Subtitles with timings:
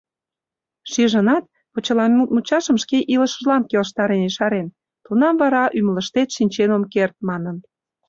[0.91, 1.43] Шижынат,
[1.73, 4.67] почеламут мучашым шке илышыжлан келыштарен ешарен:
[5.05, 7.57] «Тунам вара ӱмылыштет шинчен ом керт»,— манын.